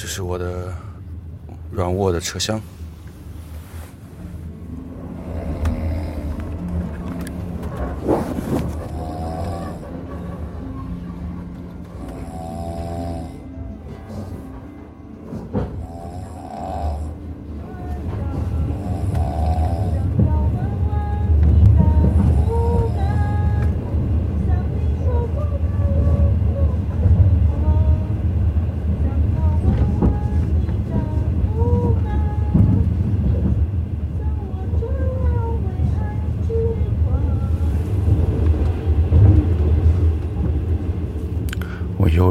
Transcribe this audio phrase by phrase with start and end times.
[0.00, 0.72] 这是我的
[1.72, 2.62] 软卧的车厢。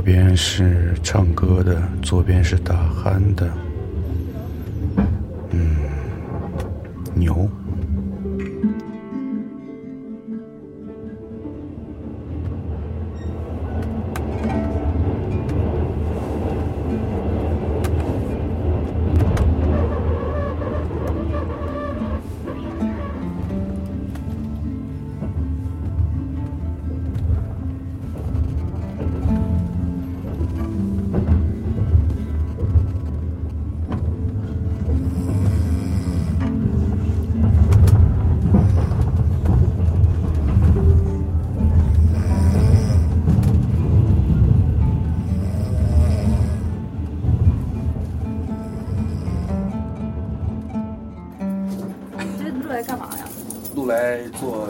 [0.08, 3.52] 边是唱歌的，左边是打鼾的，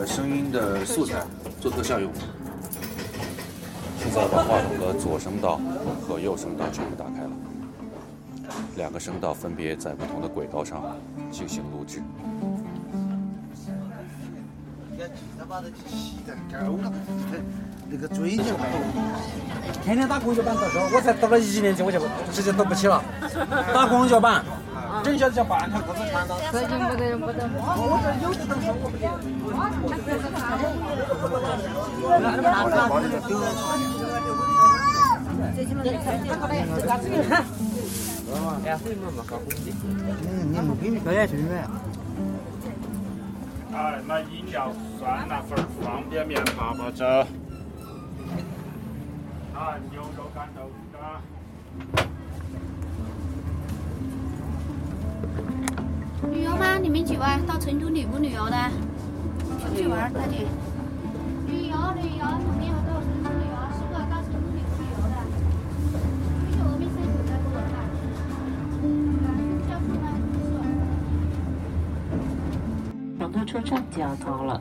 [0.08, 1.22] 声音的素材，
[1.60, 2.10] 做特效用。
[3.98, 5.60] 现在把话筒的左声道
[6.00, 7.30] 和右声道全部打开了，
[8.76, 10.82] 两个声道分别在不同的轨道上
[11.30, 12.02] 进行录制。
[17.90, 18.44] 那个追求
[19.84, 22.00] 天天打公交板，到时候我才读了一年级，我就
[22.32, 23.02] 直接读不起了。
[23.74, 24.42] 打公交板。
[25.02, 26.38] 真晓得叫半条裤子穿到。
[26.50, 27.48] 最近不得不得。
[27.76, 29.08] 我这有的都说我不得。
[35.54, 37.34] 最近没开店，好嘞，这个这个。
[38.28, 39.54] 哎呀，什么嘛搞红的？
[39.84, 41.64] 嗯，你们给你表演训练。
[43.72, 47.06] 哎，买饮料，酸辣粉，方便面，泡泡粥。
[49.54, 51.00] 啊，牛肉干豆腐干。
[56.38, 56.78] 旅游吗？
[56.78, 57.44] 你们去玩？
[57.44, 58.56] 到成都旅不旅游的？
[59.58, 60.46] 出去玩，大姐。
[61.48, 65.18] 旅游旅游，肯定要到成都旅游，是不到成都旅不旅游的？
[66.38, 67.66] 去峨眉山走在过来
[73.18, 74.60] 成都车站就要到了。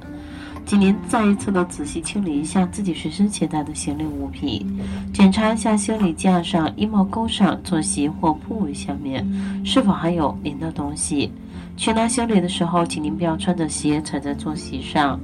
[0.68, 4.78] 请您再一次的仔细清理一下自己随身携带的行李物品，
[5.14, 9.26] 检查一下行李架上、衣帽钩上、坐席或铺位下面
[9.64, 11.32] 是否还有您的东西。
[11.78, 15.18] 去拿行李的时候，请您不要穿着鞋踩在坐席上。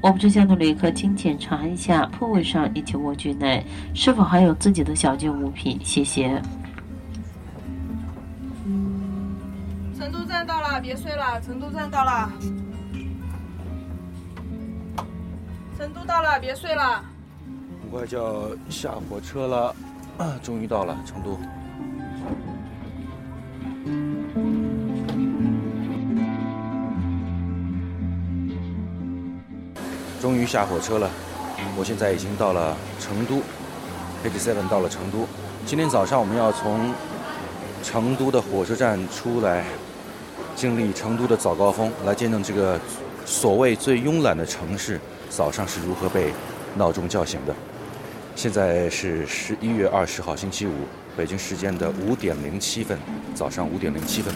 [0.00, 5.76] 我们这厢的旅客，请检查一下铺位上以及卧具内是否还有自己的小件物品。
[5.82, 6.40] 谢谢。
[9.98, 11.40] 成都站到了，别睡了。
[11.40, 12.30] 成都站到了。
[15.84, 17.04] 成都到了，别睡了。
[17.82, 19.76] 很快就要下火车了，
[20.16, 21.38] 啊，终于到了成都。
[30.22, 31.10] 终于下火车了，
[31.76, 33.42] 我现在已经到了成都
[34.24, 35.28] ，Eighty Seven 到了成都。
[35.66, 36.94] 今天早上我们要从
[37.82, 39.66] 成都的火车站出来，
[40.56, 42.80] 经历成都的早高峰，来见证这个
[43.26, 44.98] 所谓最慵懒的城市。
[45.36, 46.32] 早上是如何被
[46.76, 47.52] 闹钟叫醒的？
[48.36, 50.70] 现在是十一月二十号星期五，
[51.16, 52.96] 北京时间的五点零七分，
[53.34, 54.32] 早上五点零七分。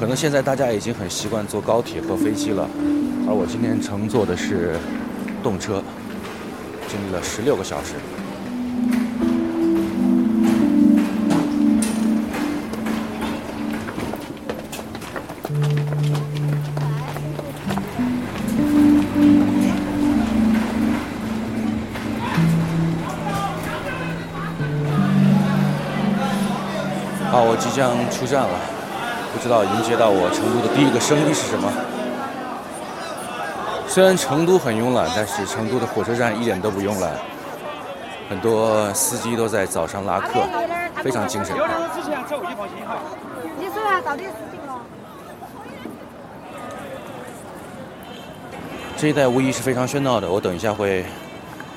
[0.00, 2.66] 可能现在大家已经很习惯坐高铁和飞机了，
[3.28, 4.74] 而我今天乘坐的是
[5.42, 5.82] 动车，
[6.88, 7.92] 经历了十六个小时。
[27.46, 28.58] 我即将出站了，
[29.32, 31.70] 不知道迎接到我成都的第一个声音是什么。
[33.86, 37.12] 虽然成都很慵懒，但是成都的火车站一点都不慵懒，
[38.28, 40.40] 很多司机都在早上拉客，
[41.02, 41.54] 非常精神。
[48.96, 51.04] 这一带无疑是非常喧闹的，我等一下会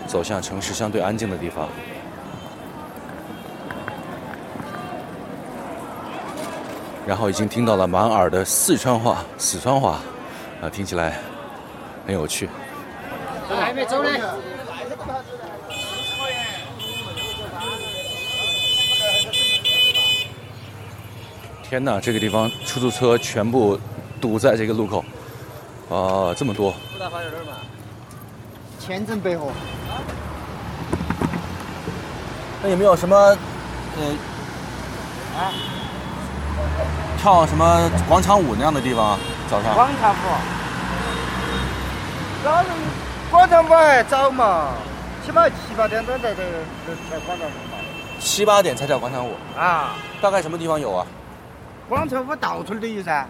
[0.07, 1.67] 走向城市相对安静的地方。
[7.07, 9.99] 然后已经听到了满耳的四川话、四川话，
[10.61, 11.17] 啊，听起来
[12.05, 12.49] 很有趣。
[13.49, 14.09] 还没走呢。
[21.63, 23.79] 天哪，这个地方出租车全部
[24.19, 24.99] 堵在这个路口，
[25.89, 26.75] 啊，这么多。
[26.93, 27.53] 五大花园这儿嘛，
[28.79, 29.49] 千城百货。
[32.61, 33.37] 那有没有什么，呃，
[35.39, 35.53] 啊？
[37.27, 39.19] 跳什么广场舞那样的地方？
[39.49, 40.15] 早上广场舞，
[42.41, 42.65] 早上
[43.29, 44.69] 广场舞还早嘛，
[45.25, 46.41] 起码七八点钟在这
[47.09, 47.77] 跳广场舞嘛。
[48.17, 49.95] 七八点才跳广场舞啊？
[50.21, 51.05] 大概什么地方有啊？
[51.89, 53.27] 广场舞到处都有噻。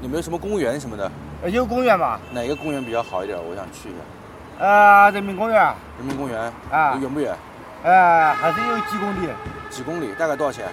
[0.00, 1.10] 有没有什么公园什么的？
[1.50, 2.20] 有公园嘛？
[2.30, 3.36] 哪个公园比较好一点？
[3.36, 4.64] 我想去一下。
[4.64, 5.60] 呃，人民公园。
[5.98, 6.40] 人民公园
[6.70, 6.96] 啊？
[7.00, 7.36] 远不远？
[7.82, 9.28] 呃，还是有几公里。
[9.70, 10.14] 几公里？
[10.16, 10.66] 大概多少钱？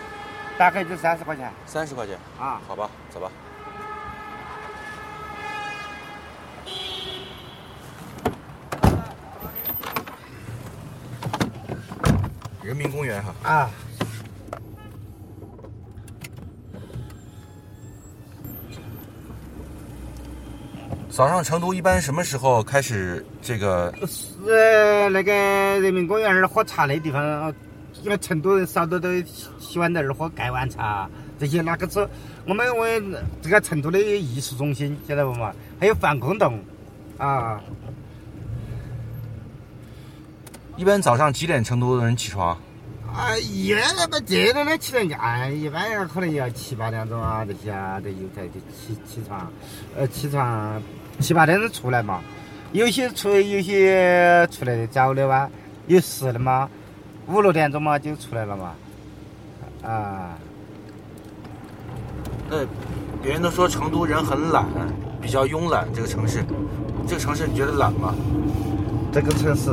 [0.62, 3.32] 大概就三十块钱，三十块钱啊，好吧，走吧。
[12.62, 13.72] 人民公园哈啊。
[21.10, 23.92] 早上成都一般什么时候开始这个？
[24.46, 27.52] 呃那个人民公园那儿喝茶的地方。
[28.04, 29.10] 因为成都人少多都
[29.60, 31.10] 喜欢在那儿喝盖碗茶，
[31.40, 32.08] 这些那个是
[32.46, 32.86] 我们我
[33.42, 35.54] 这个成都的艺术中心，晓得不嘛？
[35.80, 36.60] 还有防空洞，
[37.18, 37.62] 啊。
[40.78, 42.58] 一般早上几点成都人起床？
[43.14, 49.52] 啊，一般那个这种的起来干，一般要可能要七八点钟啊这些啊这有才就起起床，
[49.96, 50.82] 呃起床
[51.20, 52.22] 七八点钟出来嘛。
[52.72, 55.48] 有些出有些出来的早的哇，
[55.88, 56.70] 有事的嘛。
[57.32, 58.72] 五六点钟嘛就出来了嘛，
[59.84, 60.36] 啊。
[62.50, 62.58] 那
[63.24, 64.66] 别人都说成都人很懒，
[65.22, 65.88] 比较慵懒。
[65.94, 66.44] 这个城市，
[67.08, 68.14] 这个城市你觉得懒吗？
[69.14, 69.70] 这个城市，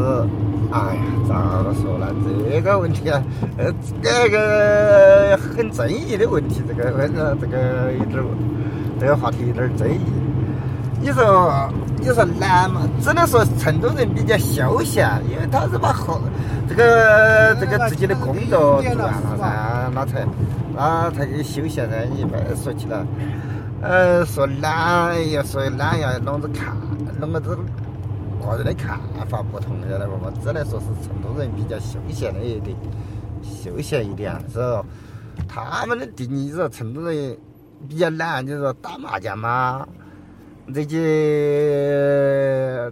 [0.70, 1.34] 哎呀，咋
[1.64, 2.06] 个说呢？
[2.48, 3.20] 这个问题啊，
[3.56, 6.62] 呃，这个很争议的问题。
[6.68, 8.24] 这个这个这个有点，
[9.00, 9.98] 这个话题有点争议。
[11.00, 12.82] 你说，你说懒嘛？
[13.00, 16.20] 只能说成都人比较休闲，因为他是把后
[16.68, 20.26] 这个这个自己的工作做完了噻，那才
[20.76, 22.04] 那才去休闲噻。
[22.04, 23.06] 一般说起了，
[23.80, 26.76] 呃，说懒要说懒要啷子看，
[27.20, 27.56] 啷个子
[28.40, 28.98] 个人的看
[29.28, 30.32] 法不同，晓得不嘛？
[30.42, 32.76] 只能说是成都人比较休闲的一点，
[33.42, 34.84] 休闲一点是吧？
[35.48, 37.36] 他们的定义是成都人
[37.88, 39.86] 比较懒，就是说打麻将嘛。
[40.74, 40.98] 这些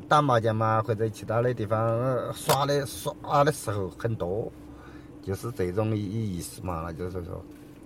[0.09, 4.51] 打麻将嘛，或者其他的地方耍的耍的时候很多，
[5.23, 6.83] 就是这种意思嘛。
[6.83, 7.45] 那就是说，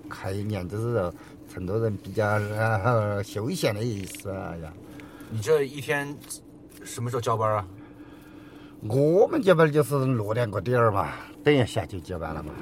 [0.08, 1.12] 开年就是说，
[1.52, 2.38] 成都人比较
[3.22, 4.72] 休闲的意思啊呀。
[5.28, 6.16] 你这一天
[6.84, 7.66] 什么时候交班啊？
[8.88, 11.08] 我们交班就是六点过点儿嘛，
[11.44, 12.52] 等一下就交班了嘛。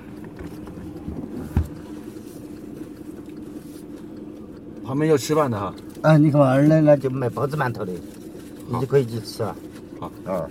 [4.89, 5.75] 旁边有吃饭的哈。
[6.01, 7.93] 啊，你看嘛，二奶那就卖包子馒头的，
[8.67, 9.55] 你就可以去吃啊。
[10.01, 10.49] 好，啊，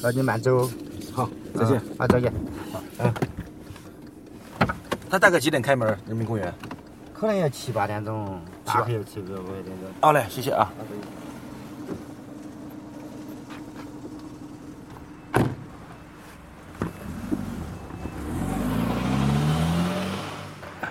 [0.00, 0.70] 那你慢走。
[1.12, 1.82] 好，再见。
[1.96, 2.32] 啊，再见。
[2.72, 3.12] 好，嗯。
[5.10, 5.88] 他大概几点开门？
[6.06, 6.54] 人民公园？
[7.12, 9.90] 可能要七八点钟，大概要七个八点钟。
[10.00, 10.70] 好嘞，谢谢啊。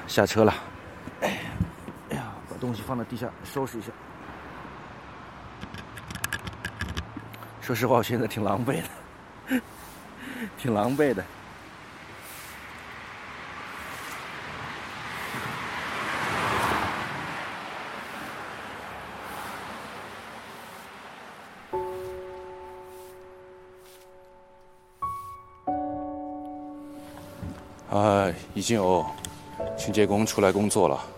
[0.05, 0.53] 下车了。
[2.67, 3.87] 东西放在地下收拾一下。
[7.61, 8.81] 说实话，我现在挺狼狈
[9.47, 9.61] 的，
[10.59, 11.23] 挺狼狈的。
[27.89, 29.05] 哎，已经有
[29.77, 31.16] 清洁工出来工作了。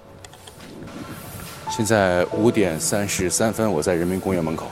[1.69, 4.67] 现在五点三十三分，我在人民公园门口。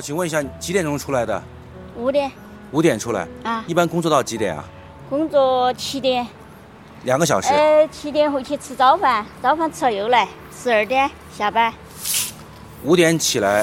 [0.00, 1.42] 好，请问一下几点钟出来的？
[1.94, 2.32] 五点
[2.70, 3.28] 五点出来。
[3.42, 4.64] 啊一般工作到几点啊？
[5.10, 6.26] 工作七点，
[7.02, 7.48] 两个小时。
[7.52, 10.26] 呃，七点回去吃早饭，早饭吃了又来，
[10.58, 11.70] 十二点下班。
[12.82, 13.62] 五点起来，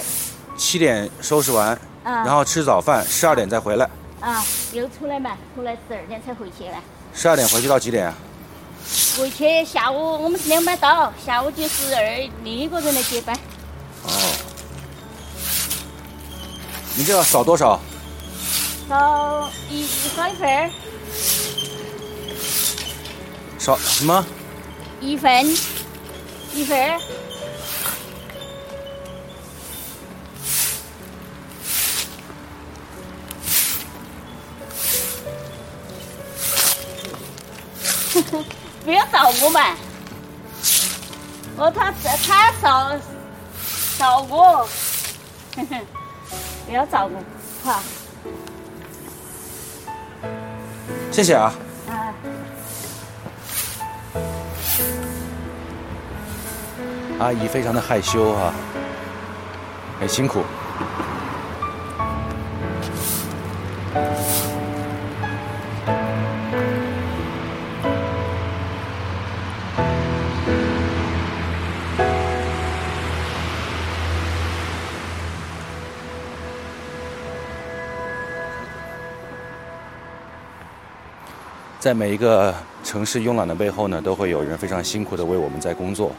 [0.55, 1.69] 七点收拾完，
[2.03, 3.89] 啊然后吃早饭，十二点再回来。
[4.19, 6.77] 啊，又出来嘛，出来十二点才回去了。
[7.15, 8.13] 十二点回去到几点啊？
[9.17, 13.35] 回去下午我们是两班倒，下午就是二另一个人来接班。
[14.03, 14.09] 哦。
[16.97, 17.79] 你这要少多少？
[18.89, 20.71] 少一少一份儿，
[23.59, 24.25] 少什么？
[24.99, 25.45] 一分
[26.55, 26.99] 一份儿。
[38.83, 39.75] 不要找我嘛！
[41.57, 41.91] 哦，他
[42.25, 42.97] 他照
[43.99, 44.67] 照我，
[46.67, 47.15] 不要照顾，
[47.67, 47.81] 好
[51.11, 51.53] 谢谢啊。
[51.87, 52.13] 啊。
[57.19, 58.53] 阿姨非常的害羞啊，
[59.99, 60.43] 很辛苦。
[81.87, 82.53] 在每一个
[82.83, 86.11] 城市慵懒的背后呢，都会有人非常辛苦的为我们在工作。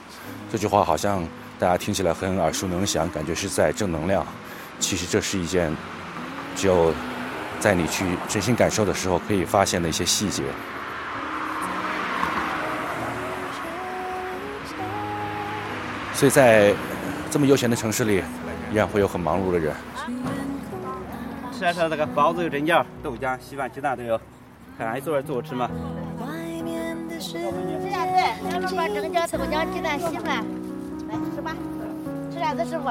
[0.51, 1.23] 这句话好像
[1.59, 4.27] 大家听起来很耳熟能详，感觉是在正能量。
[4.79, 5.71] 其实这是一件
[6.57, 6.91] 只有
[7.61, 10.43] 在你去真心感受的时候可以发现的一些细节。
[16.15, 16.73] 所以在
[17.31, 18.25] 这么悠闲的城市里，
[18.73, 19.75] 依然会有很忙碌的人。
[21.53, 24.19] 吃来吃这个包子有蒸饺、豆浆、稀饭、鸡蛋都有，
[24.79, 25.69] 看一桌儿坐吃嘛。
[27.19, 27.35] 吃
[27.91, 28.13] 啥子？
[28.49, 30.45] 两碗把蒸饺、豆浆、鸡蛋、稀饭，
[31.09, 31.53] 来吃吧。
[32.33, 32.85] 吃啥子，师傅？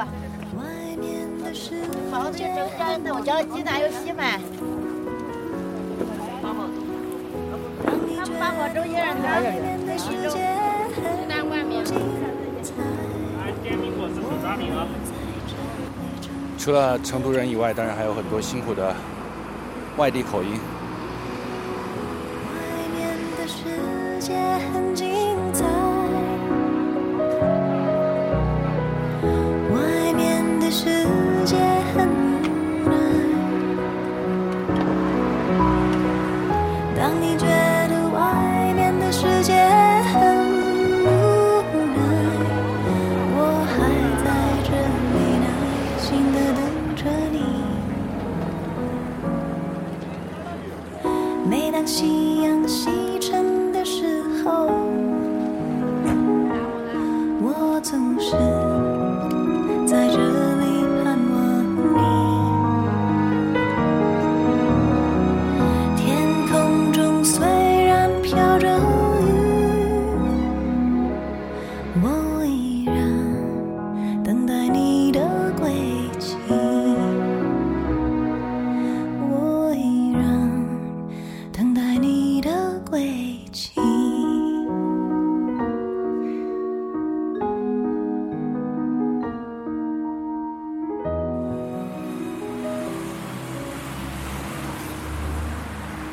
[2.12, 4.38] 包子、蒸饺、豆浆、鸡蛋有稀饭。
[8.18, 9.40] 他们把我蒸些让他
[9.96, 11.82] 鸡蛋灌面。
[16.58, 18.94] 除了成都人以外，当然还有很多辛苦的
[19.96, 20.60] 外地口音。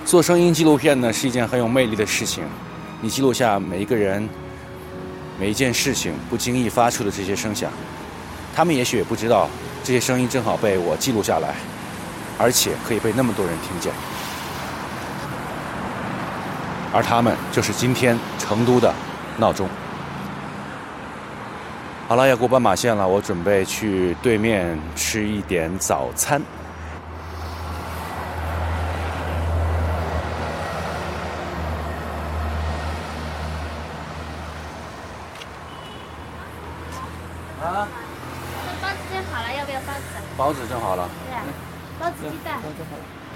[0.05, 2.43] 做声音纪录片呢是一件很有魅力的事情，
[3.01, 4.29] 你记录下每一个人、
[5.39, 7.71] 每一件事情不经意发出的这些声响，
[8.55, 9.49] 他们也许也不知道，
[9.83, 11.55] 这些声音正好被我记录下来，
[12.37, 13.91] 而且可以被那么多人听见，
[16.93, 18.93] 而他们就是今天成都的
[19.39, 19.67] 闹钟。
[22.07, 26.39] 好了，要过斑马线了，我准备去对面吃一点早餐。
[37.65, 37.87] 啊，
[38.79, 40.01] 包子蒸好了，要不要包子？
[40.37, 41.41] 包子蒸好了，对啊，
[41.99, 42.59] 包子鸡蛋，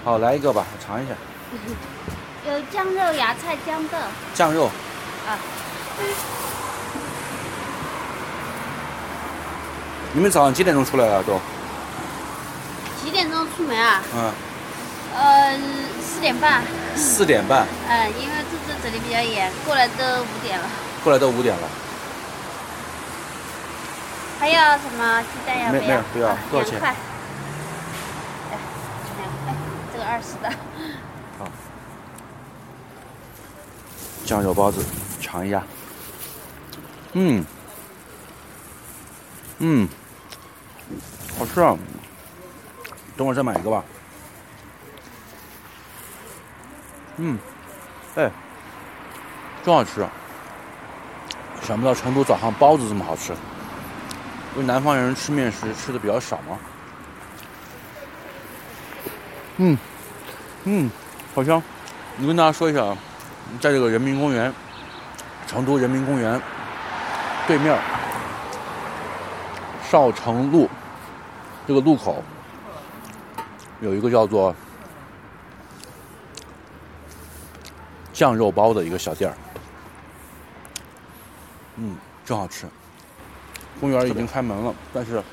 [0.03, 1.13] 好来一个吧，我尝一下。
[2.47, 3.97] 有酱肉、芽菜、豇豆。
[4.33, 4.65] 酱肉，
[5.27, 5.37] 啊，
[10.13, 11.39] 你们早上几点钟出来啊都？
[13.03, 14.01] 几点钟出门啊？
[14.15, 14.31] 嗯，
[15.15, 15.59] 呃，
[16.01, 16.63] 四点半。
[16.95, 20.65] 四点半，嗯，因为这这这里比较远，过来都五点了。
[21.03, 21.67] 过来都五点了。
[24.39, 25.81] 还要什么鸡蛋要不要？
[25.81, 26.95] 没没有不要啊多少钱两块
[30.19, 30.51] 二十的。
[34.25, 34.85] 酱肉包子，
[35.21, 35.63] 尝一下。
[37.13, 37.43] 嗯，
[39.59, 39.87] 嗯，
[41.37, 41.75] 好吃啊！
[43.15, 43.83] 等会儿再买一个吧。
[47.15, 47.39] 嗯，
[48.15, 48.29] 哎，
[49.63, 50.05] 真好吃。
[51.61, 53.31] 想不到成都早上包子这么好吃。
[54.53, 56.59] 因为南方人吃面食吃的比较少嘛。
[59.57, 59.77] 嗯，
[60.65, 60.89] 嗯，
[61.33, 61.61] 好香。
[62.17, 62.97] 你跟大家说一下啊，
[63.61, 64.53] 在这个人民公园，
[65.47, 66.39] 成都人民公园
[67.47, 67.79] 对面儿
[69.89, 70.69] 少城路
[71.65, 72.21] 这个路口
[73.81, 74.53] 有一个叫做
[78.11, 79.37] 酱肉包的一个小店儿，
[81.77, 82.67] 嗯，真好吃。
[83.79, 85.23] 公园已经开门了，但是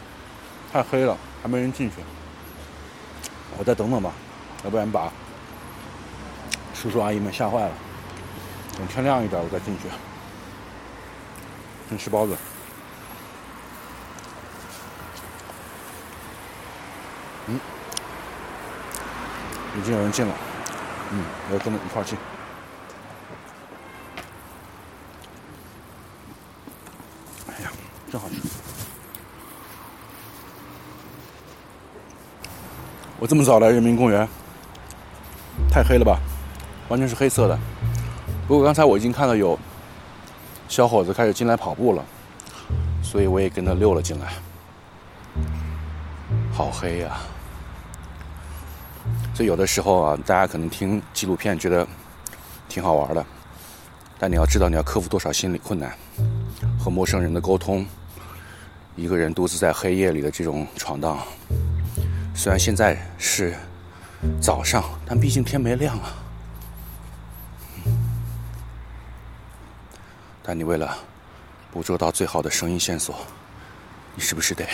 [0.73, 1.97] 太黑了，还没人进去。
[3.59, 4.12] 我再等等吧，
[4.67, 5.13] 要不然把
[6.75, 7.73] 叔叔阿姨们吓坏了。
[8.77, 9.85] 等天亮一点，我再进去。
[11.89, 12.37] 先吃包子。
[17.47, 17.61] 嗯，
[19.79, 20.35] 已经有人进了。
[21.13, 22.19] 嗯，我要跟着一块儿进。
[27.49, 27.71] 哎呀，
[28.11, 28.35] 真好吃！
[33.19, 34.29] 我这么早来人民公园，
[35.76, 36.18] 太黑了吧？
[36.88, 37.59] 完全是黑色的。
[38.49, 39.59] 不过刚才我已经看到有
[40.71, 42.02] 小伙子开始进来跑步了，
[43.02, 44.33] 所以我也跟他溜了进来。
[46.50, 47.18] 好黑呀！
[49.35, 51.87] 所以有的时候啊，大家可能听纪录片觉得
[52.71, 53.23] 挺好玩的，
[54.18, 55.92] 但你要知道你要克服多少心理困难，
[56.80, 57.85] 和陌生人的沟通，
[58.95, 61.18] 一个人独自在黑夜里的这种闯荡。
[62.35, 63.54] 虽然现在是
[64.41, 66.15] 早上，但毕竟天没亮啊。
[70.43, 70.97] 但你为了
[71.73, 73.17] 捕捉到最好的声音线索，
[74.15, 74.65] 你是不是得？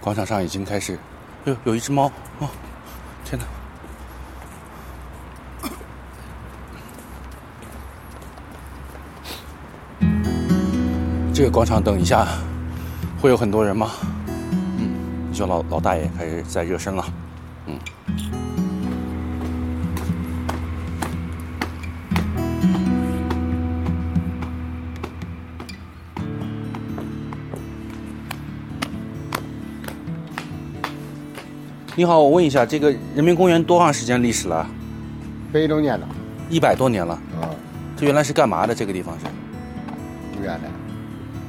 [0.00, 0.98] 广场上已经开始，
[1.44, 2.48] 哟，有一只猫哦！
[3.24, 3.44] 天哪！
[11.34, 12.26] 这个广场等一下
[13.20, 13.90] 会有很多人吗？
[15.40, 17.02] 嗯，你说老老大爷开始在热身了，
[17.66, 17.78] 嗯。
[31.96, 34.66] 你好，我问一下，这个人民公园多长时间历史了？
[35.52, 36.06] 百多年了，
[36.50, 37.14] 一百多年了。
[37.40, 37.48] 啊，
[37.96, 38.74] 这原来是干嘛的？
[38.74, 39.26] 这个地方是？
[40.42, 40.70] 原来，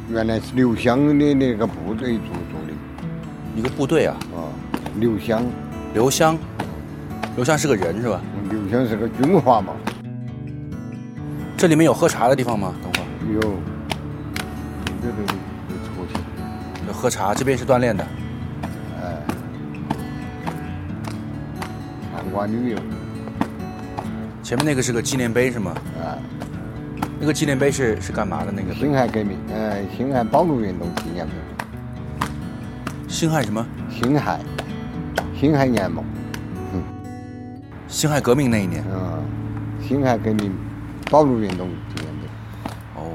[0.09, 2.23] 原来是刘湘的那个部队驻。
[3.55, 4.15] 一个部队啊？
[4.35, 4.47] 啊，
[4.99, 5.43] 刘湘。
[5.93, 6.37] 刘湘，
[7.35, 8.21] 刘湘是个人是吧？
[8.49, 9.73] 刘湘是个军阀嘛。
[11.57, 12.73] 这里面有喝茶的地方吗？
[12.81, 13.05] 等会儿。
[13.33, 13.39] 有。
[15.01, 15.35] 对对对，
[15.69, 16.17] 有抽屉。
[16.87, 18.07] 有喝茶，这边是锻炼的。
[19.01, 19.17] 哎。
[22.13, 22.77] 参观旅游。
[24.41, 25.73] 前面那个是个纪念碑是吗？
[25.99, 26.17] 啊。
[27.19, 28.51] 那个纪念碑是是干嘛的？
[28.51, 28.73] 那个？
[28.73, 31.33] 辛亥革命，呃，辛亥保路运动纪念碑。
[33.21, 33.63] 辛亥什么？
[33.87, 34.39] 辛亥，
[35.39, 36.03] 辛亥年嘛。
[36.73, 36.83] 嗯。
[37.87, 38.83] 辛亥革命那一年。
[38.89, 39.23] 嗯。
[39.79, 40.51] 辛亥革命
[41.07, 42.27] 保路运动纪念碑。
[42.95, 43.13] 哦，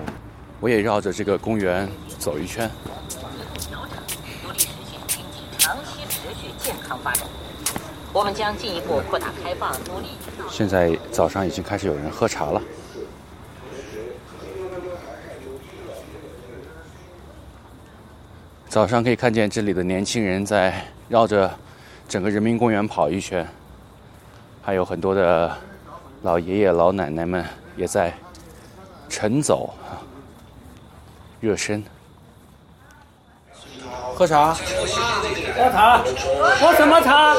[0.60, 1.88] 我也绕着这个公园
[2.20, 2.70] 走一圈。
[4.44, 7.26] 努力实现经济长期持续健康发展。
[8.12, 10.10] 我们将进一步扩大开放，努力。
[10.48, 12.62] 现在早上已经开始有人喝茶了。
[18.76, 21.50] 早上可以看见这里的年轻人在绕着
[22.06, 23.48] 整个人民公园跑一圈，
[24.62, 25.50] 还有很多的
[26.20, 27.42] 老爷爷老奶奶们
[27.74, 28.12] 也在
[29.08, 29.74] 晨走
[31.40, 31.82] 热身。
[34.14, 36.04] 喝茶，喝茶，
[36.60, 37.34] 喝什么茶？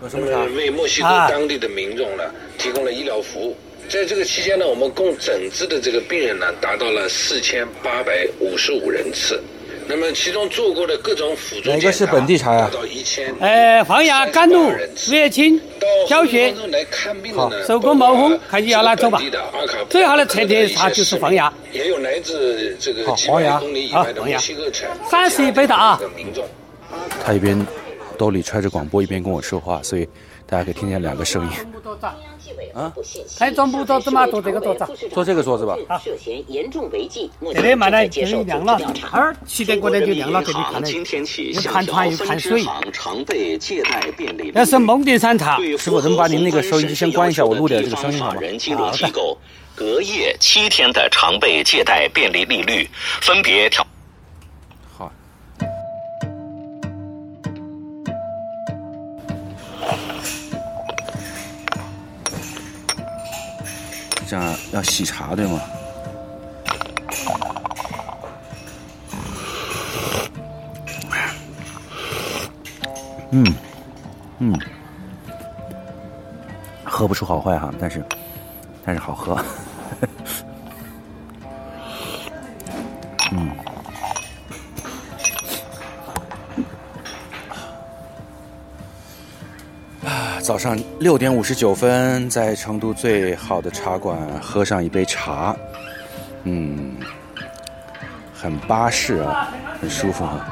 [0.00, 0.42] 喝什么茶？
[0.56, 2.24] 为墨西哥当地的民众呢
[2.58, 3.56] 提供了医疗服务。
[3.88, 9.40] 在这个期间呢，我们共诊治的这个病人呢达到了四千八百五十五人次。
[9.88, 12.68] 那么其中做过的各种辅助哪个是本地茶呀？
[12.70, 13.34] 达到一千。
[13.40, 14.70] 呃，放牙、甘露、
[15.10, 15.58] 月清、
[16.06, 16.54] 小雪。
[17.34, 19.18] 好，手工冒风，看你要哪种吧。
[19.88, 21.50] 最好的特点茶就是放牙。
[21.72, 24.90] 也有来自这个几百公里以外的墨西哥产。
[25.10, 25.98] 三十一杯的啊。
[27.24, 27.66] 他一边
[28.18, 30.06] 兜里揣着广播，一边跟我说话，所以
[30.46, 31.50] 大家可以听见两个声音。
[32.74, 32.92] 啊，
[33.38, 35.76] 台中部桌子嘛，做这个桌子，做这个桌子吧。
[35.88, 36.00] 好。
[37.54, 38.78] 这里嘛呢，就亮了，
[39.10, 42.64] 二七点过来就亮了，这里看的，又看船又看水。
[44.52, 45.58] 那是蒙顶山茶。
[45.58, 48.34] 师傅，能把您那个收音机先关一下，我录点这个声音好吗？
[48.34, 49.36] 好的。
[49.74, 52.88] 隔夜七天的常备借贷便利利率，
[53.20, 53.86] 分别调。
[64.28, 65.58] 这样要洗茶对吗？
[73.30, 73.54] 嗯，
[74.38, 74.60] 嗯，
[76.84, 78.04] 喝不出好坏哈，但是，
[78.84, 79.42] 但是好喝。
[90.48, 95.54] 早上六点五十九分，在成都最好的茶馆喝上一杯茶，
[96.44, 96.96] 嗯，
[98.32, 100.48] 很巴适啊，很舒服啊。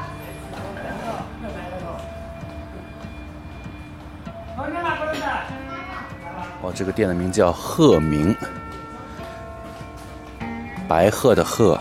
[6.61, 8.35] 哦，这个店的名字叫鹤鸣，
[10.87, 11.75] 白鹤的鹤，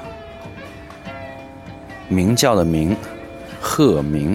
[2.09, 2.97] 鸣叫的鸣，
[3.61, 4.35] 鹤鸣，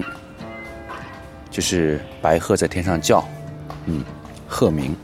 [1.50, 3.24] 就是白鹤在天上叫，
[3.86, 4.02] 嗯，
[4.48, 4.94] 鹤鸣。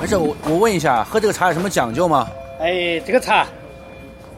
[0.00, 2.28] 没事我我问一下，喝这个茶有什么讲究吗？
[2.60, 3.46] 哎，这个茶，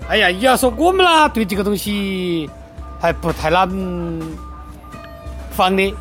[0.08, 2.48] 哎呀，你要说我们啦，对这个东西
[3.00, 3.68] 还不太那
[5.50, 5.94] 放的。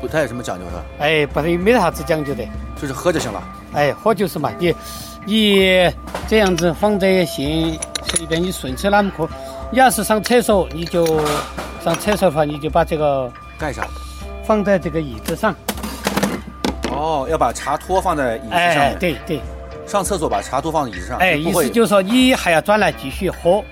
[0.00, 0.82] 不太有什么讲究是吧？
[1.00, 2.44] 哎，不太没啥子讲究的，
[2.80, 3.42] 就是喝就行了。
[3.74, 4.74] 哎，喝就是嘛，你
[5.26, 5.92] 你
[6.26, 9.28] 这样子放在先随便你顺手哪么喝。
[9.70, 11.04] 你要是上厕所，你就
[11.84, 13.84] 上厕所的话，你就把这个盖上，
[14.48, 15.54] 放在这个椅子上。
[16.90, 18.80] 哦，要把茶托放在椅子上面。
[18.80, 19.42] 哎，对对。
[19.86, 21.18] 上厕所把茶托放在椅子上。
[21.18, 23.62] 哎，意思就是说你还要转来继续喝。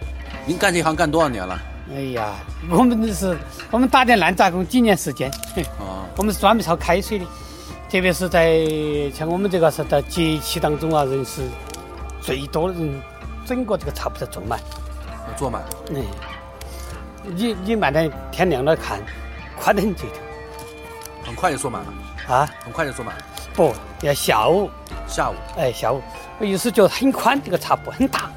[0.44, 1.58] 您干这行干多少年了？
[1.94, 2.34] 哎呀，
[2.68, 3.34] 我们是，
[3.70, 5.30] 我们打点烂杂工几年时间。
[5.78, 6.04] 啊。
[6.18, 7.24] 我们是专门烧开水的，
[7.90, 8.60] 特别是在
[9.14, 11.40] 像我们这个是在节气当中啊，人是
[12.20, 13.00] 最多的人，
[13.46, 14.60] 整个这个茶铺在坐满。
[15.26, 15.62] 要坐满。
[15.88, 16.04] 嗯。
[17.34, 19.00] 你你慢点，天亮了看，
[19.58, 20.25] 快得很这条。
[21.26, 21.92] 很快就坐满了。
[22.28, 22.48] 啊？
[22.64, 23.22] 很快就坐满了。
[23.52, 24.70] 不要下午。
[25.08, 25.34] 下午。
[25.58, 26.00] 哎，下午。
[26.38, 28.30] 我意思就很宽，这个茶铺很大。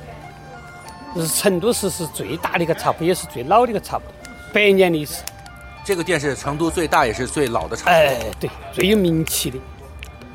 [1.15, 4.05] 是成都市是最大的一个茶铺，也是最老的一个茶铺，
[4.53, 5.21] 百年历史。
[5.83, 7.89] 这个店是成都最大也是最老的茶铺。
[7.91, 9.57] 哎，对，最有名气的。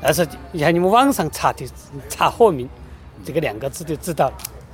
[0.01, 1.65] 但是你看你们网上查的
[2.09, 2.69] “查和名”
[3.25, 4.33] 这个两个字就知道了。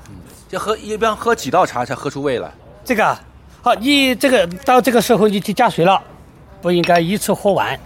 [0.09, 0.15] 嗯，
[0.49, 2.51] 就喝一般喝几道茶才喝出味来？
[2.83, 3.17] 这个
[3.61, 6.01] 好，你这个到这个时候你去加水了，
[6.61, 7.79] 不应该一次喝完。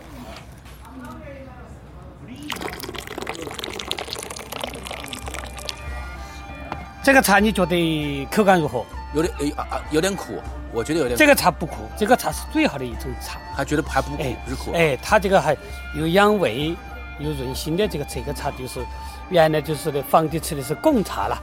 [7.01, 8.83] 这个茶你觉得口感如何？
[9.13, 10.41] 有点诶啊啊，有点苦，
[10.73, 11.15] 我觉得有点。
[11.15, 13.39] 这个茶不苦，这个茶是最好的一种茶。
[13.55, 14.71] 还觉得还不苦，不是苦。
[14.73, 15.55] 哎，它这个还
[15.93, 16.75] 又养胃
[17.19, 18.83] 又润心的这个这个茶，就是
[19.29, 21.41] 原来就是的皇帝吃的是贡茶了。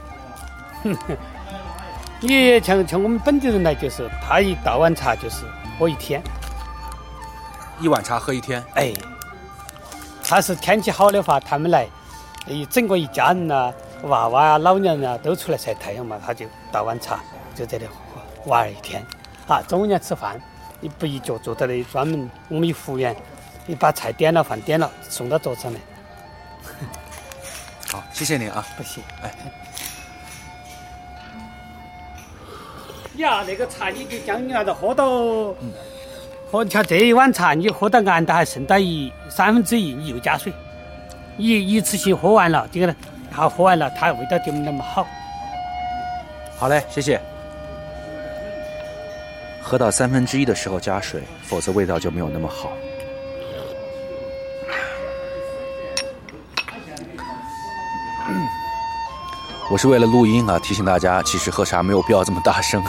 [2.19, 5.45] 你像像我们本地人来，就是他一倒碗茶就是
[5.79, 6.21] 喝一天，
[7.83, 8.63] 一碗茶喝一天。
[8.75, 8.93] 哎，
[10.23, 11.85] 他是天气好的话，他们来
[12.47, 13.73] 一整个一家人呐。
[14.03, 17.19] 娃娃啊，老娘啊，都出来晒太阳嘛，他就倒碗茶，
[17.55, 17.85] 就在那
[18.45, 19.05] 玩一天。
[19.47, 20.41] 啊，中午要吃饭，
[20.79, 23.15] 你不一脚坐在那里，专门我们有服务员，
[23.65, 25.79] 你把菜点了，饭点了，送到桌上来。
[27.91, 29.01] 好，谢谢你啊，不谢。
[29.21, 29.33] 哎，
[33.15, 35.53] 呀，那个茶你就将你拿着喝到，
[36.53, 40.53] 喝像这一碗茶，你喝到按到还剩到一三分之一，你又加水，
[41.35, 42.95] 一一次性喝完了，这个呢。
[43.31, 45.07] 好，喝完了，它味道就没那么好。
[46.55, 47.19] 好嘞，谢谢。
[49.63, 52.71] 喝到三分之一的时候加水，否则味道就没有那么好。
[59.71, 62.79] 我是为了录音啊，提醒大家，其实喝茶没有必要这么大声。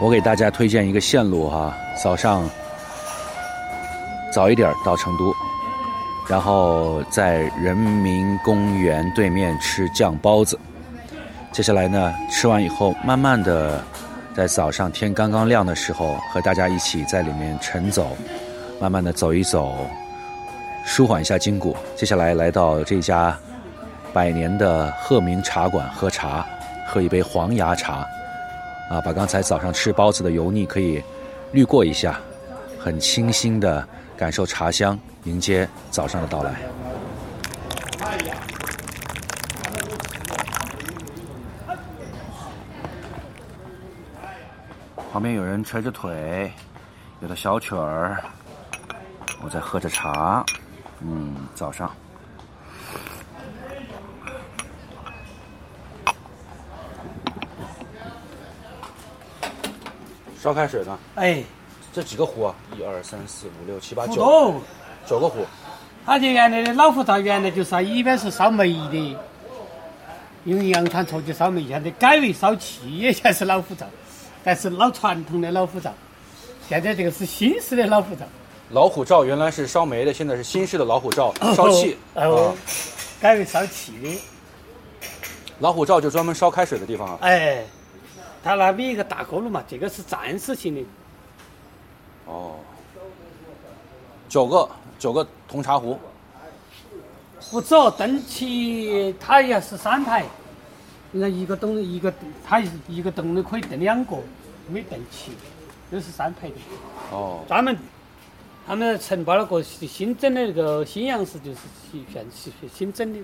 [0.00, 2.48] 我给大家推荐一个线路哈，早上
[4.32, 5.34] 早一点到成都。
[6.28, 10.58] 然后在人民公园对面吃酱包子。
[11.50, 13.82] 接下来呢，吃完以后，慢慢的
[14.34, 18.16] 在早上天刚刚亮的时候，和大家一起在里面晨走，
[18.78, 19.74] 慢慢的走一走，
[20.84, 21.74] 舒缓一下筋骨。
[21.96, 23.36] 接下来来到这家
[24.12, 26.46] 百年的鹤鸣茶馆喝茶，
[26.86, 28.06] 喝一杯黄芽茶，
[28.88, 31.02] 啊，把刚才早上吃包子的油腻可以
[31.52, 32.18] 滤过一下，
[32.78, 34.98] 很清新的感受茶香。
[35.24, 36.54] 迎接早上的到来。
[45.12, 46.50] 旁边有人捶着腿，
[47.20, 48.22] 有的小曲儿，
[49.42, 50.42] 我在喝着茶。
[51.00, 51.90] 嗯，早上。
[60.40, 60.98] 烧开水呢？
[61.16, 61.42] 哎，
[61.92, 62.54] 这几个壶啊？
[62.76, 64.54] 一二三四五六七八九，
[65.06, 65.44] 九个壶。
[66.06, 69.16] 它就原来的老虎灶，原来就是一边是烧煤的，
[70.44, 73.84] 用洋船戳去烧煤，现在改为烧气，也算是老虎灶，
[74.42, 75.92] 但是老传统的老虎灶。
[76.68, 78.24] 现在这个是新式的老虎灶。
[78.70, 81.96] 老虎灶原来是烧煤的，现在是新式的老虎灶，烧气。
[82.14, 82.54] 哦，
[83.20, 84.20] 改为烧气的。
[85.58, 87.18] 老虎灶就专门烧开水的地方啊。
[87.22, 87.64] 哎，
[88.42, 90.82] 它那边一个大锅炉嘛，这个是暂时性的。
[92.26, 92.56] 哦。
[94.28, 95.98] 九个九个铜茶壶，
[97.50, 100.26] 不走灯起，它也是三排，
[101.12, 102.12] 那一个灯一个
[102.46, 104.16] 它一个灯的可以炖两个，
[104.68, 105.32] 没炖起，
[105.90, 106.54] 都是三排的。
[107.10, 107.42] 哦。
[107.48, 107.74] 专门，
[108.66, 111.60] 他们承包了个新整的那个新阳市，就是
[111.92, 113.18] 一片新新整的。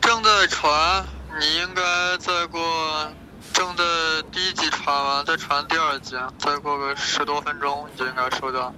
[0.00, 1.04] 正在传，
[1.38, 1.82] 你应该
[2.18, 2.60] 再过。
[3.52, 3.82] 正在
[4.30, 8.70] 第一集传完，再传第二集，再过个十多分钟你就应该收到。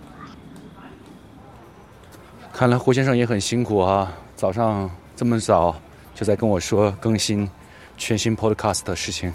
[2.52, 5.74] 看来胡先生也很辛苦啊，早上这么早
[6.14, 7.50] 就在跟我说更新
[7.96, 9.32] 全新 Podcast 的事情。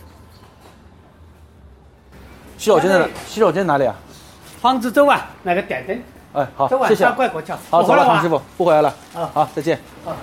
[2.57, 3.93] 洗手间在洗手间哪里啊？
[4.61, 6.01] 房子走啊那个电灯。
[6.33, 7.09] 哎，好，谢谢。
[7.11, 7.57] 拐过桥。
[7.69, 8.89] 好，走了，黄师傅，不回来了。
[9.13, 9.77] 啊，好，再见。
[10.05, 10.15] 啊。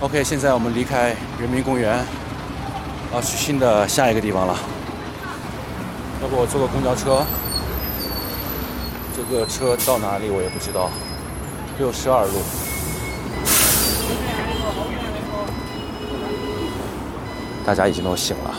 [0.00, 2.04] OK，现在我们离开人民公园。
[3.12, 4.56] 要去新的下一个地方了，
[6.22, 7.24] 要不我坐个公交车？
[9.16, 10.88] 这个车到哪里我也不知道。
[11.78, 12.32] 六十二路，
[17.66, 18.54] 大家已经都醒了，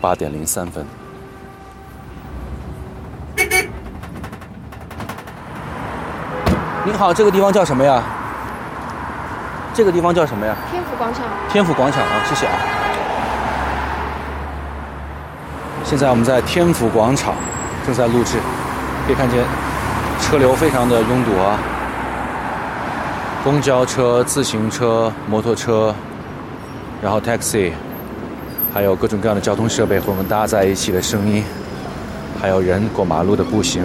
[0.00, 0.84] 八点零三分。
[6.84, 8.02] 您好，这个地方叫什么呀？
[9.72, 10.54] 这个地方叫什么呀？
[10.70, 11.24] 天府广场。
[11.48, 12.83] 天府广场啊，谢谢啊。
[15.84, 17.34] 现在我们在天府广场
[17.86, 18.38] 正在录制，
[19.06, 19.44] 可以看见
[20.20, 21.58] 车流非常的拥堵啊，
[23.44, 25.94] 公交车、自行车、摩托车，
[27.02, 27.70] 然后 taxi，
[28.72, 31.44] 还有各种各样的交通设备混搭在一起的声音，
[32.40, 33.82] 还有人过马路的步行，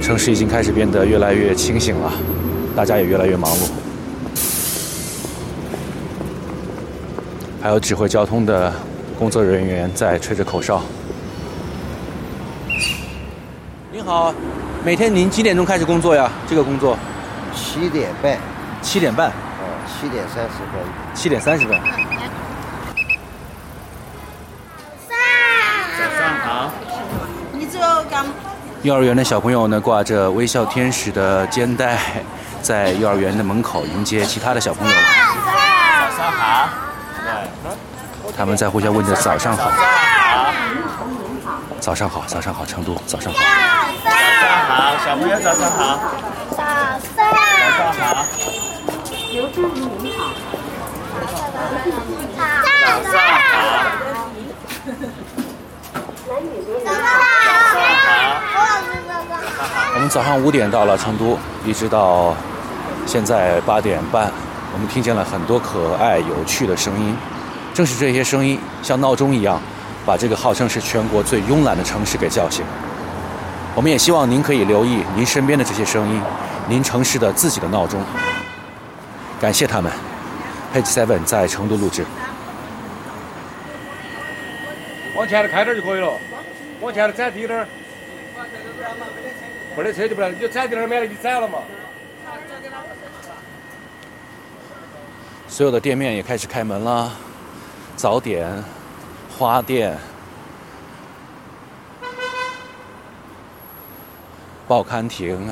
[0.00, 2.12] 城市已经开始变得越来越清醒了，
[2.76, 3.68] 大家也越来越忙碌，
[7.60, 8.72] 还有指挥交通的。
[9.18, 10.82] 工作人员在吹着口哨。
[13.90, 14.34] 您好，
[14.84, 16.30] 每天您几点钟开始工作呀？
[16.46, 16.98] 这个工作？
[17.54, 18.38] 七点半。
[18.82, 19.28] 七点半。
[19.28, 19.32] 哦，
[19.86, 20.82] 七点三十分。
[21.14, 21.80] 七点三十分。
[25.98, 26.70] 早上好。
[28.82, 31.98] 幼儿园的小朋友呢，挂着微笑天使的肩带，
[32.60, 34.94] 在幼儿园的门口迎接其他的小朋友。
[34.94, 36.68] 早上好。
[38.36, 39.70] 他们在互相问着早上好，
[41.80, 43.38] 早上好，早上好，成都早上好，
[44.04, 45.98] 早上好，小朋友早上好，
[46.50, 47.00] 早上
[47.78, 48.26] 早上好，
[49.32, 49.64] 刘志宇
[50.02, 50.20] 你好，
[52.36, 53.16] 早上好，早上
[58.52, 58.60] 好，
[59.08, 62.34] 早上好，我们早上五点到了成都，一直到
[63.06, 64.30] 现在八点半，
[64.74, 67.16] 我们听见了很多可爱有趣的声音。
[67.76, 69.60] 正是这些声音，像闹钟一样，
[70.06, 72.64] 把这个号称是全国最慵懒的城市给叫醒。
[73.74, 76.22] 我们也希望您可以留意您身边的这些声音，
[76.70, 78.00] 您城市的自己的闹钟。
[79.38, 79.92] 感谢他们
[80.74, 82.06] ，Page Seven 在成都录制。
[85.14, 86.10] 往前头开点就可以了，
[86.80, 87.68] 往前头窄低点儿。
[89.76, 91.58] 没得车就不来，你就踩低点儿，免得你窄了嘛。
[95.46, 97.12] 所有的店面也开始开门了。
[97.96, 98.62] 早点、
[99.38, 99.98] 花店、
[104.68, 105.48] 报刊亭、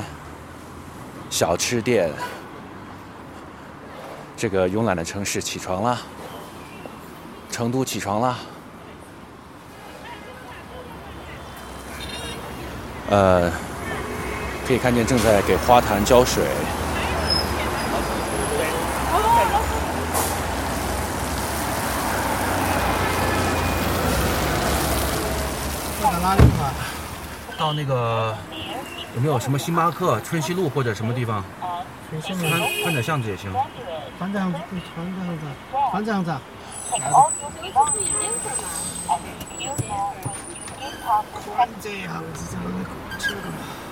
[1.31, 2.11] 小吃店，
[4.37, 5.99] 这个慵懒的城市起床啦！
[7.49, 8.37] 成都起床啦！
[13.09, 13.51] 呃，
[14.67, 16.43] 可以看见正在给花坛浇水。
[27.65, 28.37] 到那个
[29.15, 31.43] 有没有什么星巴克、春熙路或者什么地方？
[32.11, 33.51] 春熙宽宽窄巷子也行。
[34.19, 34.59] 宽窄巷子，
[34.93, 35.41] 宽窄巷子，
[35.89, 36.31] 宽窄巷子。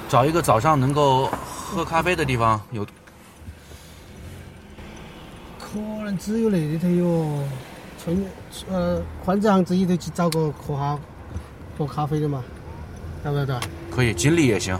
[0.08, 2.86] 找一个早上能够喝咖啡的地方，有
[5.58, 7.44] 可能只有那里头有
[7.98, 8.24] 春
[8.72, 10.96] 呃宽窄巷子里头去找个喝下
[11.76, 12.44] 喝咖啡的嘛，
[13.24, 13.56] 对不对？
[13.90, 14.78] 可以，锦里也行。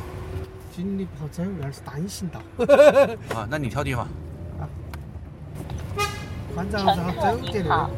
[0.76, 2.42] 锦里不好走，那儿是单行道。
[3.36, 4.08] 啊，那你挑地方。
[6.54, 7.90] 宽窄巷子好。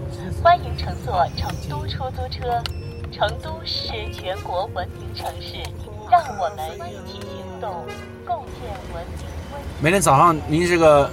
[0.43, 2.61] 欢迎乘坐成都出租车。
[3.11, 5.57] 成都是全国文明城市，
[6.11, 7.85] 让我们一起行动，
[8.25, 9.25] 共建文明。
[9.81, 11.09] 每天早上您这个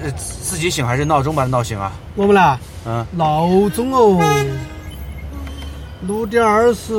[0.00, 1.90] 呃自己醒还是闹钟把它闹醒啊？
[2.14, 2.56] 我们啦，
[2.86, 4.20] 嗯，闹钟哦，
[6.06, 6.92] 六点二十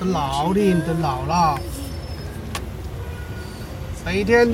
[0.00, 1.58] 都闹铃都闹了。
[4.04, 4.48] 这一天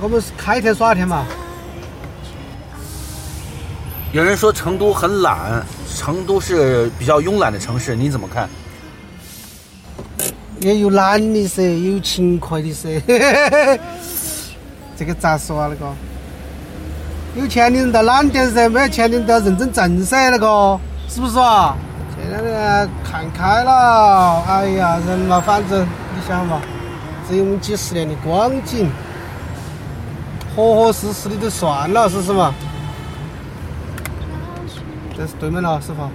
[0.00, 1.26] 我们是开天耍一天嘛。
[4.12, 5.64] 有人说成都很懒。
[5.94, 8.48] 成都是比较慵懒的城市，你怎么看？
[10.58, 12.98] 也有懒的噻，也有勤快的噻。
[14.96, 15.68] 这个咋说啊？
[15.68, 15.92] 那个
[17.36, 21.76] 有钱的人到懒点噻，没有钱的人都要认真挣噻，那个是不是啊？
[22.32, 26.62] 这两年看开了，哎呀，人嘛，反正你想嘛，
[27.28, 28.90] 只有我们几十年的光景，
[30.56, 32.54] 合合适适的就算了，是不是嘛？
[35.14, 36.08] 这是对面了，师傅。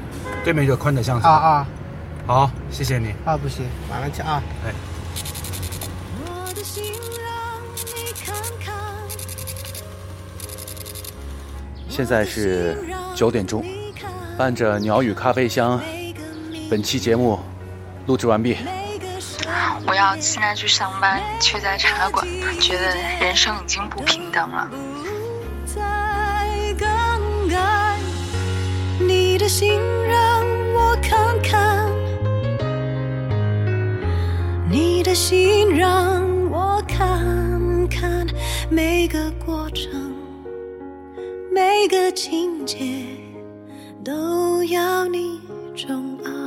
[0.44, 1.28] 对面就宽窄巷子。
[1.28, 1.68] 啊啊，
[2.26, 3.14] 好，谢谢你。
[3.24, 4.42] 啊，不行，慢慢去啊。
[4.66, 4.74] 哎。
[11.88, 13.64] 现在是九点钟，
[14.36, 15.80] 伴着鸟语咖啡香，
[16.70, 17.40] 本期节目
[18.08, 18.58] 录制完毕。
[19.86, 22.28] 我要现在去上班，却在茶馆，
[22.60, 24.70] 觉得人生已经不平等了。
[29.00, 31.90] 你的心让我看看，
[34.70, 38.28] 你的心让我看看，
[38.70, 40.14] 每个过程，
[41.54, 43.06] 每个情节，
[44.04, 45.40] 都要你
[45.74, 46.47] 宠爱。